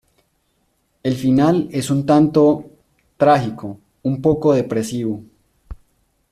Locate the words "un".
1.91-2.07, 4.01-4.19